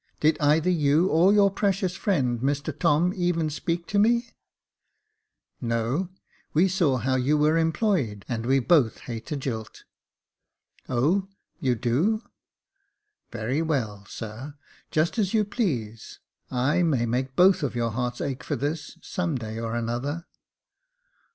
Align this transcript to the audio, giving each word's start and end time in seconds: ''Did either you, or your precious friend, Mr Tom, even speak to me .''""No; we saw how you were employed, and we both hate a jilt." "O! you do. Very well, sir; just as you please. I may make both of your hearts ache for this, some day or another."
''Did 0.19 0.35
either 0.39 0.71
you, 0.71 1.09
or 1.09 1.31
your 1.31 1.51
precious 1.51 1.95
friend, 1.95 2.39
Mr 2.39 2.75
Tom, 2.75 3.13
even 3.15 3.51
speak 3.51 3.85
to 3.89 3.99
me 3.99 4.31
.''""No; 5.61 6.09
we 6.55 6.67
saw 6.67 6.97
how 6.97 7.17
you 7.17 7.37
were 7.37 7.55
employed, 7.55 8.25
and 8.27 8.47
we 8.47 8.57
both 8.57 9.01
hate 9.01 9.31
a 9.31 9.37
jilt." 9.37 9.83
"O! 10.89 11.27
you 11.59 11.75
do. 11.75 12.23
Very 13.31 13.61
well, 13.61 14.03
sir; 14.07 14.55
just 14.89 15.19
as 15.19 15.35
you 15.35 15.45
please. 15.45 16.17
I 16.49 16.81
may 16.81 17.05
make 17.05 17.35
both 17.35 17.61
of 17.61 17.75
your 17.75 17.91
hearts 17.91 18.21
ache 18.21 18.43
for 18.43 18.55
this, 18.55 18.97
some 19.03 19.35
day 19.37 19.59
or 19.59 19.75
another." 19.75 20.25